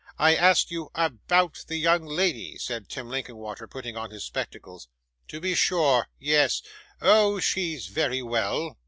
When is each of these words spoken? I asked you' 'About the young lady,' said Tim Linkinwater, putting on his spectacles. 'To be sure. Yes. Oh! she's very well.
I 0.17 0.35
asked 0.35 0.71
you' 0.71 0.89
'About 0.95 1.63
the 1.67 1.77
young 1.77 2.07
lady,' 2.07 2.57
said 2.57 2.89
Tim 2.89 3.07
Linkinwater, 3.07 3.67
putting 3.67 3.95
on 3.97 4.09
his 4.09 4.23
spectacles. 4.25 4.87
'To 5.27 5.39
be 5.39 5.53
sure. 5.53 6.07
Yes. 6.17 6.63
Oh! 7.03 7.37
she's 7.39 7.85
very 7.85 8.23
well. 8.23 8.79